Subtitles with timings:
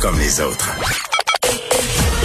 [0.00, 0.70] comme les autres.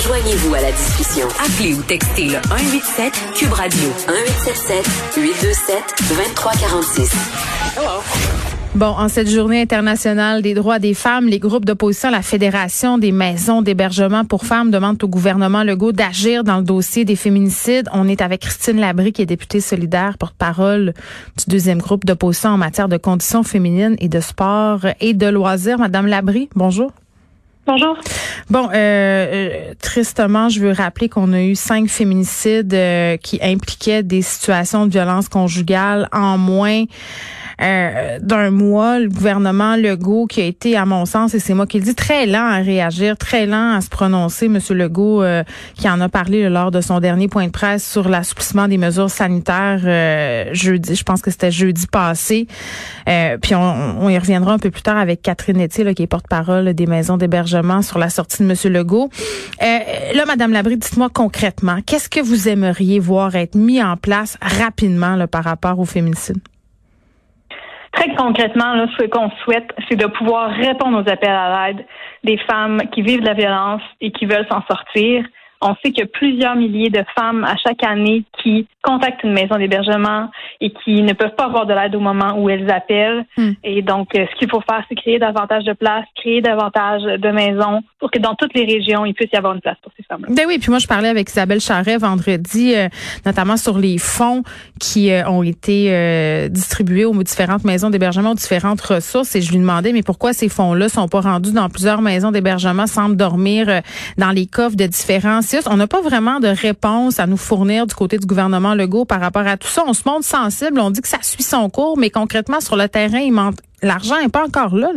[0.01, 1.27] Joignez-vous à la discussion.
[1.43, 7.11] Appelez ou textez le 187 Cube Radio 1877 827 2346.
[8.75, 13.11] Bon, en cette journée internationale des droits des femmes, les groupes d'opposition, la Fédération des
[13.11, 17.89] maisons d'hébergement pour femmes demandent au gouvernement Legault d'agir dans le dossier des féminicides.
[17.93, 20.93] On est avec Christine Labry, qui est députée solidaire, porte-parole
[21.37, 25.79] du deuxième groupe d'opposition en matière de conditions féminines et de sport et de loisirs.
[25.79, 26.91] Madame Labry, bonjour.
[27.67, 27.97] Bonjour.
[28.51, 34.03] Bon, euh, euh, tristement, je veux rappeler qu'on a eu cinq féminicides euh, qui impliquaient
[34.03, 36.83] des situations de violence conjugale en moins
[37.61, 41.65] euh, d'un mois, le gouvernement Legault qui a été, à mon sens, et c'est moi
[41.65, 44.47] qui le dis, très lent à réagir, très lent à se prononcer.
[44.47, 45.43] Monsieur Legault, euh,
[45.75, 49.09] qui en a parlé lors de son dernier point de presse sur l'assouplissement des mesures
[49.09, 52.47] sanitaires euh, jeudi, je pense que c'était jeudi passé.
[53.41, 56.73] puis on, on, y reviendra un peu plus tard avec Catherine Etier, qui est porte-parole
[56.73, 59.09] des maisons d'hébergement sur la sortie de Monsieur Legault.
[59.61, 65.15] là, Madame Labrie, dites-moi concrètement, qu'est-ce que vous aimeriez voir être mis en place rapidement
[65.15, 66.39] là, par rapport au féminicide?
[67.95, 71.85] Très concrètement, là, ce qu'on souhaite, c'est de pouvoir répondre aux appels à l'aide
[72.23, 75.25] des femmes qui vivent la violence et qui veulent s'en sortir.
[75.61, 79.33] On sait qu'il y a plusieurs milliers de femmes à chaque année qui contactent une
[79.33, 80.29] maison d'hébergement
[80.61, 83.25] et qui ne peuvent pas avoir de l'aide au moment où elles appellent.
[83.37, 83.53] Hmm.
[83.63, 87.31] Et donc, euh, ce qu'il faut faire, c'est créer davantage de places, créer davantage de
[87.31, 90.03] maisons pour que dans toutes les régions, il puisse y avoir une place pour ces
[90.03, 90.27] femmes-là.
[90.29, 92.87] Ben oui, puis moi, je parlais avec Isabelle Charret vendredi, euh,
[93.25, 94.43] notamment sur les fonds
[94.79, 99.35] qui euh, ont été distribués aux différentes maisons d'hébergement, aux différentes ressources.
[99.35, 102.85] Et je lui demandais, mais pourquoi ces fonds-là sont pas rendus dans plusieurs maisons d'hébergement,
[102.87, 103.81] semblent dormir
[104.17, 107.95] dans les coffres de différents on n'a pas vraiment de réponse à nous fournir du
[107.95, 109.83] côté du gouvernement Legault par rapport à tout ça.
[109.87, 112.87] On se montre sensible, on dit que ça suit son cours, mais concrètement, sur le
[112.87, 113.29] terrain,
[113.81, 114.89] l'argent n'est pas encore là.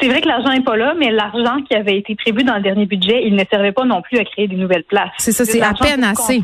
[0.00, 2.62] C'est vrai que l'argent n'est pas là, mais l'argent qui avait été prévu dans le
[2.62, 5.12] dernier budget, il ne servait pas non plus à créer des nouvelles places.
[5.18, 6.40] C'est ça, c'est à peine assez.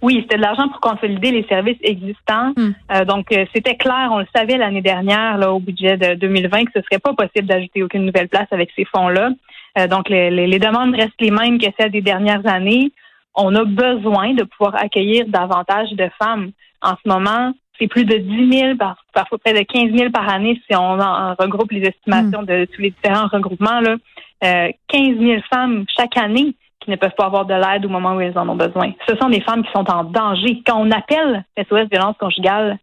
[0.00, 2.52] Oui, c'était de l'argent pour consolider les services existants.
[2.56, 2.70] Hmm.
[2.92, 6.66] Euh, donc, euh, c'était clair, on le savait l'année dernière, là, au budget de 2020,
[6.66, 9.30] que ce serait pas possible d'ajouter aucune nouvelle place avec ces fonds-là.
[9.78, 12.92] Euh, donc, les, les, demandes restent les mêmes que celles des dernières années.
[13.34, 16.50] On a besoin de pouvoir accueillir davantage de femmes.
[16.80, 18.76] En ce moment, c'est plus de 10 000,
[19.12, 20.96] parfois près de 15 000 par année si on
[21.38, 23.80] regroupe les estimations de tous les différents regroupements.
[23.80, 23.96] Là.
[24.40, 28.20] 15 000 femmes chaque année qui ne peuvent pas avoir de l'aide au moment où
[28.20, 28.92] elles en ont besoin.
[29.08, 30.62] Ce sont des femmes qui sont en danger.
[30.66, 32.78] Quand on appelle SOS violence conjugale,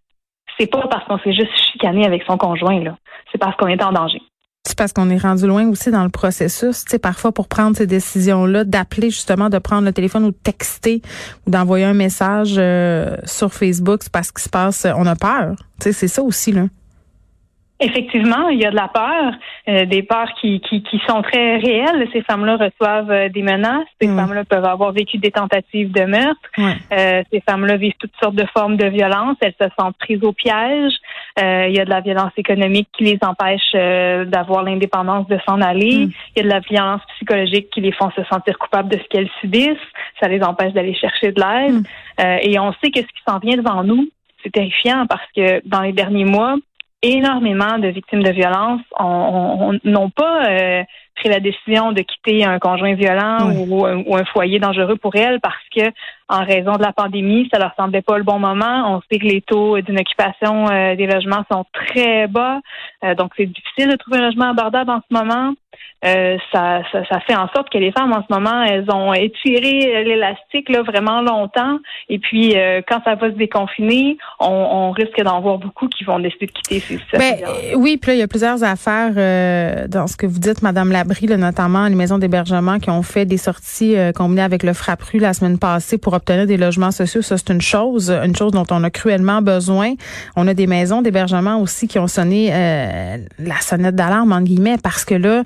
[0.58, 2.98] c'est pas parce qu'on s'est juste chicané avec son conjoint, là.
[3.32, 4.22] C'est parce qu'on est en danger.
[4.78, 6.86] Parce qu'on est rendu loin aussi dans le processus.
[6.86, 10.38] Tu sais, parfois pour prendre ces décisions-là, d'appeler justement, de prendre le téléphone ou de
[10.44, 11.02] texter
[11.46, 15.56] ou d'envoyer un message euh, sur Facebook, c'est parce qu'il se passe, on a peur.
[15.80, 16.66] Tu sais, c'est ça aussi là.
[17.82, 19.34] Effectivement, il y a de la peur,
[19.68, 22.08] euh, des peurs qui, qui, qui, sont très réelles.
[22.14, 23.86] Ces femmes-là reçoivent euh, des menaces.
[24.00, 26.40] Ces femmes-là peuvent avoir vécu des tentatives de meurtre.
[26.58, 29.36] Euh, ces femmes-là vivent toutes sortes de formes de violence.
[29.42, 30.94] Elles se sentent prises au piège.
[31.38, 36.06] Il y a de la violence économique qui les empêche d'avoir l'indépendance de s'en aller.
[36.06, 36.12] Mm.
[36.36, 39.04] Il y a de la violence psychologique qui les font se sentir coupables de ce
[39.10, 39.78] qu'elles subissent.
[40.20, 41.84] Ça les empêche d'aller chercher de l'aide.
[42.20, 42.40] Mm.
[42.42, 44.08] et on sait que ce qui s'en vient devant nous,
[44.44, 46.56] c'est terrifiant parce que dans les derniers mois,
[47.06, 48.82] énormément de victimes de violence
[49.84, 50.84] n'ont pas euh,
[51.16, 55.56] pris la décision de quitter un conjoint violent ou, un foyer dangereux pour elles parce
[55.76, 55.92] que
[56.28, 58.96] en raison de la pandémie, ça leur semblait pas le bon moment.
[58.96, 62.60] On sait que les taux d'inoccupation euh, des logements sont très bas,
[63.04, 65.54] euh, donc c'est difficile de trouver un logement abordable en ce moment.
[66.06, 70.04] Euh, ça, ça, fait en sorte que les femmes en ce moment, elles ont étiré
[70.04, 71.80] l'élastique là vraiment longtemps.
[72.10, 72.56] Et puis
[72.88, 76.80] quand ça va se déconfiner, on, risque d'en voir beaucoup qui vont décider de quitter
[76.80, 77.36] ces ben,
[77.76, 79.14] Oui, puis là il y a plusieurs affaires
[79.90, 83.38] dans ce que vous dites, Madame Labrie, notamment les maisons d'hébergement qui ont fait des
[83.38, 87.52] sorties combinées avec le Frappru la semaine passée pour obtenir des logements sociaux, ça c'est
[87.52, 89.94] une chose, une chose dont on a cruellement besoin.
[90.36, 94.78] On a des maisons d'hébergement aussi qui ont sonné euh, la sonnette d'alarme en guillemets
[94.82, 95.44] parce que là,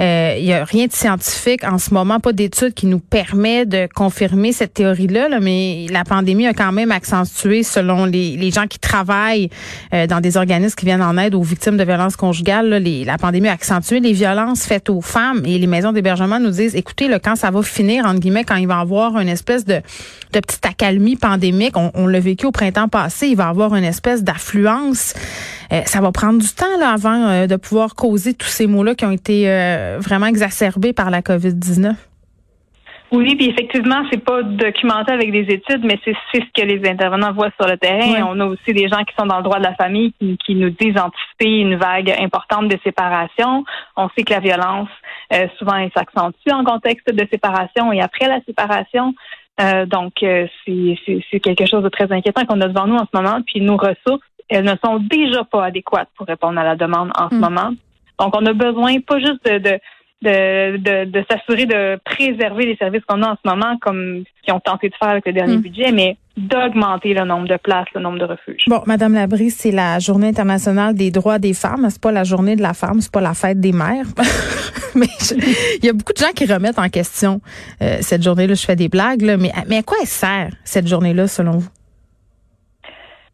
[0.00, 3.66] euh, il y a rien de scientifique en ce moment, pas d'études qui nous permet
[3.66, 8.50] de confirmer cette théorie-là, là, mais la pandémie a quand même accentué, selon les, les
[8.50, 9.50] gens qui travaillent
[9.92, 13.04] euh, dans des organismes qui viennent en aide aux victimes de violences conjugales, là, les,
[13.04, 15.01] la pandémie a accentué les violences faites aux
[15.44, 18.56] et les maisons d'hébergement nous disent, écoutez, là, quand ça va finir, entre guillemets, quand
[18.56, 19.82] il va y avoir une espèce de
[20.40, 21.74] petite accalmie pandémique.
[21.76, 23.28] On, l'a vécu au printemps passé.
[23.28, 25.14] Il va y avoir une espèce d'affluence.
[25.72, 29.04] Euh, ça va prendre du temps avant euh, de pouvoir causer tous ces mots-là qui
[29.04, 31.94] ont été euh, vraiment exacerbés par la COVID-19.
[33.12, 37.32] Oui, puis effectivement, c'est pas documenté avec des études, mais c'est ce que les intervenants
[37.32, 38.26] voient sur le terrain.
[38.26, 40.70] On a aussi des gens qui sont dans le droit de la famille qui, nous
[40.70, 43.64] disent anticiper une vague importante de séparation.
[43.98, 44.88] On sait que la violence,
[45.34, 49.12] euh, souvent, elle s'accentue en contexte de séparation et après la séparation.
[49.60, 53.14] Euh, donc, euh, c'est quelque chose de très inquiétant qu'on a devant nous en ce
[53.14, 53.40] moment.
[53.46, 57.28] Puis nos ressources, elles ne sont déjà pas adéquates pour répondre à la demande en
[57.28, 57.40] ce mm.
[57.40, 57.70] moment.
[58.18, 59.78] Donc, on a besoin pas juste de de,
[60.22, 64.54] de, de s'assurer de préserver les services qu'on a en ce moment, comme ce qu'ils
[64.54, 65.62] ont tenté de faire avec le dernier hmm.
[65.62, 68.64] budget, mais d'augmenter le nombre de places, le nombre de refuges.
[68.66, 71.86] Bon, Madame Labrie, c'est la Journée internationale des droits des femmes.
[71.90, 74.06] C'est pas la journée de la femme, c'est pas la fête des mères.
[74.94, 75.06] mais
[75.78, 77.40] il y a beaucoup de gens qui remettent en question
[77.82, 78.54] euh, cette journée-là.
[78.54, 81.68] Je fais des blagues, là, mais, mais à quoi elle sert cette journée-là, selon vous?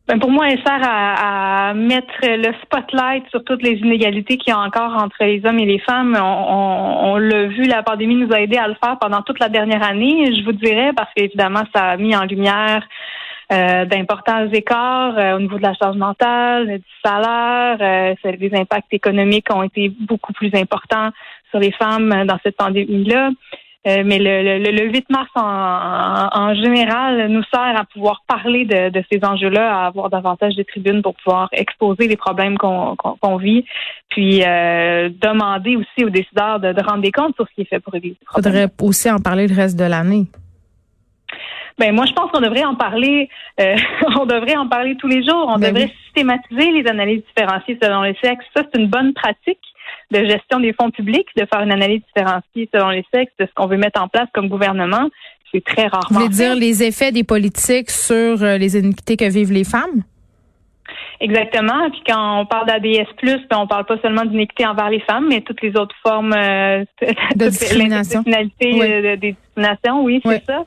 [0.08, 4.56] Ben pour moi, elle sert à, mettre le spotlight sur toutes les inégalités qu'il y
[4.56, 6.16] a encore entre les hommes et les femmes.
[6.18, 9.50] On, on, l'a vu, la pandémie nous a aidé à le faire pendant toute la
[9.50, 12.88] dernière année, je vous dirais, parce qu'évidemment, ça a mis en lumière
[13.50, 17.78] euh, d'importants écarts euh, au niveau de la charge mentale, du salaire.
[17.80, 21.10] Euh, des impacts économiques ont été beaucoup plus importants
[21.50, 23.30] sur les femmes dans cette pandémie-là.
[23.86, 28.64] Euh, mais le, le, le, 8 mars en, en, général nous sert à pouvoir parler
[28.64, 33.36] de, de ces enjeux-là, à avoir davantage de tribunes pour pouvoir exposer les problèmes qu'on
[33.36, 33.64] vit,
[34.08, 37.66] puis euh, demander aussi aux décideurs de, de, rendre des comptes sur ce qui est
[37.66, 38.18] fait pour éviter.
[38.20, 40.26] Il faudrait aussi en parler le reste de l'année.
[41.78, 43.28] Ben moi, je pense qu'on devrait en parler.
[43.60, 43.76] Euh,
[44.18, 45.46] on devrait en parler tous les jours.
[45.48, 48.44] On ben devrait systématiser les analyses différenciées selon les sexes.
[48.56, 49.60] Ça, c'est une bonne pratique
[50.10, 53.54] de gestion des fonds publics, de faire une analyse différenciée selon les sexes de ce
[53.54, 55.08] qu'on veut mettre en place comme gouvernement.
[55.52, 56.06] C'est très rarement.
[56.10, 60.02] Vous voulez dire les effets des politiques sur euh, les iniquités que vivent les femmes?
[61.20, 61.90] Exactement.
[61.90, 65.40] Puis quand on parle d'ADS+, ben, on parle pas seulement d'iniquité envers les femmes, mais
[65.40, 66.84] toutes les autres formes euh,
[67.36, 68.22] de discrimination.
[68.26, 70.64] Euh, des discriminations, oui, c'est ça.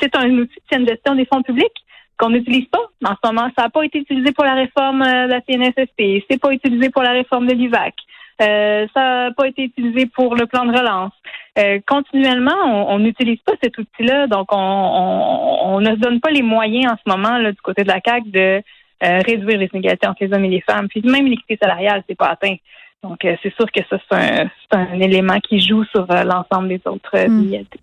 [0.00, 1.72] C'est un outil de gestion des fonds publics
[2.18, 2.82] qu'on n'utilise pas.
[3.04, 6.24] En ce moment, ça n'a pas été utilisé pour la réforme de la CNSSP.
[6.30, 7.94] C'est pas utilisé pour la réforme de l'IVAC.
[8.42, 11.12] Euh, ça n'a pas été utilisé pour le plan de relance.
[11.58, 16.42] Euh, continuellement, on n'utilise pas cet outil-là, donc on, on, ne se donne pas les
[16.42, 18.60] moyens en ce moment là, du côté de la CAC de
[19.04, 20.88] euh, réduire les inégalités entre les hommes et les femmes.
[20.88, 22.56] Puis même l'équité salariale, c'est pas atteint.
[23.04, 27.42] Donc, c'est sûr que ça, c'est un, élément qui joue sur l'ensemble des autres hmm.
[27.42, 27.80] inégalités.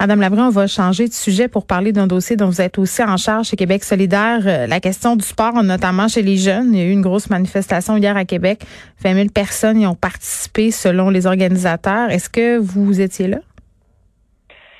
[0.00, 3.02] Madame Labré, on va changer de sujet pour parler d'un dossier dont vous êtes aussi
[3.02, 6.72] en charge chez Québec solidaire, euh, la question du sport, notamment chez les jeunes.
[6.72, 8.60] Il y a eu une grosse manifestation hier à Québec.
[9.02, 12.10] 20 000 personnes y ont participé selon les organisateurs.
[12.10, 13.38] Est-ce que vous étiez là?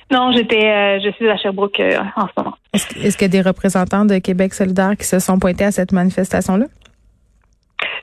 [0.09, 2.55] Non, j'étais, euh, je suis à Sherbrooke euh, en ce moment.
[2.73, 5.71] Est-ce, est-ce qu'il y a des représentants de Québec solidaire qui se sont pointés à
[5.71, 6.65] cette manifestation-là?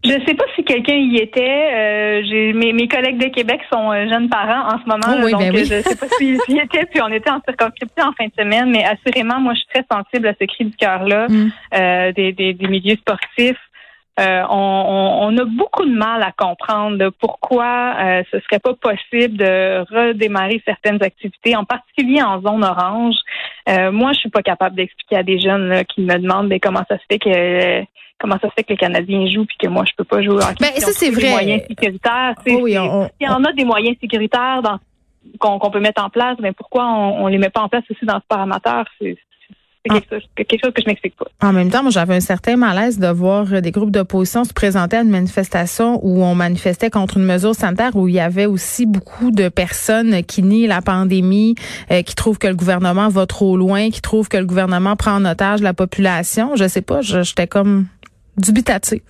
[0.04, 1.70] Je ne sais pas si quelqu'un y était.
[1.74, 5.30] Euh, j'ai mes, mes collègues de Québec sont euh, jeunes parents en ce moment, oh
[5.30, 6.86] donc ben je ne sais pas s'ils y étaient.
[6.86, 9.84] Puis on était en circonscription en fin de semaine, mais assurément, moi, je suis très
[9.90, 11.50] sensible à ce cri du cœur-là mm.
[11.74, 13.58] euh, des, des, des, milieux sportifs.
[14.18, 19.36] Euh, on, on, a beaucoup de mal à comprendre pourquoi euh, ce serait pas possible
[19.36, 23.16] de redémarrer certaines activités, en particulier en zone orange.
[23.68, 26.60] Euh, moi, je suis pas capable d'expliquer à des jeunes là, qui me demandent mais
[26.60, 27.84] comment ça se fait que
[28.18, 30.42] comment ça se fait que les Canadiens jouent puis que moi je peux pas jouer
[30.42, 31.28] en Ben, ça c'est vrai.
[31.28, 32.34] moyens sécuritaires.
[32.48, 34.78] Oh oui, y en a des moyens sécuritaires dans
[35.38, 38.06] qu'on peut mettre en place, mais pourquoi on, on les met pas en place aussi
[38.06, 38.86] dans le sport amateur?
[38.98, 39.18] C'est
[39.88, 41.26] c'est quelque, chose que je m'explique pas.
[41.42, 44.96] En même temps, moi, j'avais un certain malaise de voir des groupes d'opposition se présenter
[44.96, 48.86] à une manifestation où on manifestait contre une mesure sanitaire où il y avait aussi
[48.86, 51.54] beaucoup de personnes qui nient la pandémie,
[51.90, 55.12] euh, qui trouvent que le gouvernement va trop loin, qui trouvent que le gouvernement prend
[55.12, 56.56] en otage la population.
[56.56, 57.86] Je sais pas, j'étais comme
[58.36, 59.00] dubitative.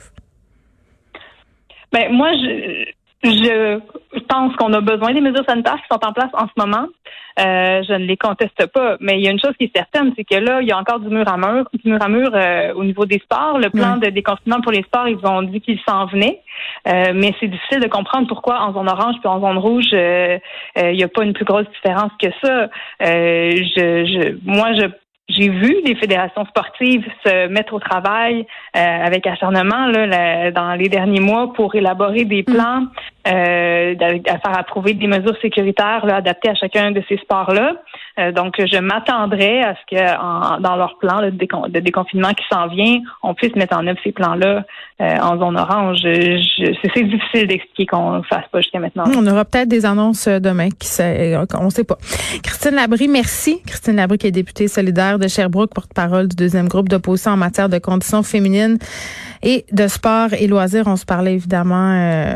[1.92, 3.80] Ben moi, je, je
[4.28, 6.86] pense qu'on a besoin des mesures sanitaires qui sont en place en ce moment.
[7.38, 10.12] Euh, je ne les conteste pas, mais il y a une chose qui est certaine,
[10.16, 12.30] c'est que là, il y a encore du mur à mur, du mur à mur
[12.32, 13.58] euh, au niveau des sports.
[13.58, 16.40] Le plan de déconfinement pour les sports, ils ont dit qu'ils s'en venaient,
[16.88, 20.40] euh, mais c'est difficile de comprendre pourquoi en zone orange puis en zone rouge, il
[20.96, 22.68] n'y a pas une plus grosse différence que ça.
[23.00, 24.86] je, je, moi, je
[25.28, 30.88] j'ai vu les fédérations sportives se mettre au travail euh, avec acharnement là, dans les
[30.88, 32.52] derniers mois pour élaborer des mm.
[32.52, 32.86] plans,
[33.26, 33.94] euh,
[34.28, 37.72] à faire approuver des mesures sécuritaires là, adaptées à chacun de ces sports-là.
[38.18, 43.00] Euh, donc, je m'attendrais à ce que dans leur plan de, déconfinement qui s'en vient,
[43.22, 44.64] on puisse mettre en œuvre ces plans-là
[45.00, 45.98] euh, en zone orange.
[46.02, 49.04] C'est difficile d'expliquer qu'on ne fasse pas jusqu'à maintenant.
[49.16, 50.88] On aura peut-être des annonces demain, qui
[51.58, 51.98] on ne sait pas.
[52.42, 53.60] Christine Labrie, merci.
[53.66, 57.68] Christine Labrie qui est députée solidaire de Sherbrooke, porte-parole du deuxième groupe d'opposition en matière
[57.68, 58.78] de conditions féminines
[59.42, 60.84] et de sport et loisirs.
[60.86, 62.34] On se parlait évidemment euh,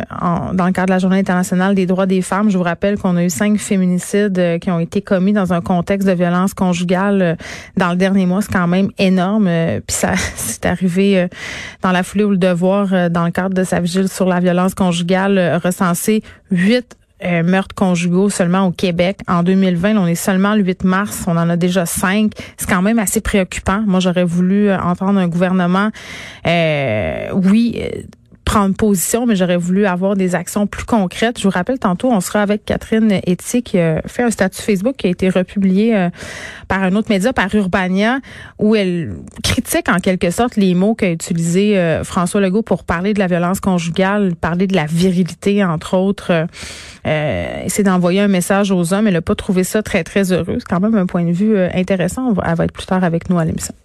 [0.53, 2.51] dans le de la Journée internationale des droits des femmes.
[2.51, 6.09] Je vous rappelle qu'on a eu cinq féminicides qui ont été commis dans un contexte
[6.09, 7.37] de violence conjugale
[7.77, 8.43] dans le dernier mois.
[8.43, 9.49] C'est quand même énorme.
[9.87, 11.29] Puis ça, c'est arrivé
[11.83, 14.75] dans la foulée ou le devoir, dans le cadre de sa vigile sur la violence
[14.75, 19.19] conjugale, recensé huit euh, meurtres conjugaux seulement au Québec.
[19.29, 22.33] En 2020, on est seulement le 8 mars, on en a déjà cinq.
[22.57, 23.83] C'est quand même assez préoccupant.
[23.87, 25.91] Moi, j'aurais voulu entendre un gouvernement,
[26.47, 27.83] euh, oui,
[28.51, 31.39] prendre position, mais j'aurais voulu avoir des actions plus concrètes.
[31.39, 34.97] Je vous rappelle, tantôt, on sera avec Catherine Etty qui a fait un statut Facebook
[34.97, 36.11] qui a été republié euh,
[36.67, 38.19] par un autre média, par Urbania,
[38.59, 39.15] où elle
[39.45, 43.29] critique en quelque sorte les mots qu'a utilisé euh, François Legault pour parler de la
[43.29, 46.47] violence conjugale, parler de la virilité, entre autres.
[47.07, 49.07] Euh, essayer d'envoyer un message aux hommes.
[49.07, 50.57] Elle n'a pas trouvé ça très, très heureux.
[50.59, 52.35] C'est quand même un point de vue intéressant.
[52.45, 53.77] Elle va être plus tard avec nous à l'émission.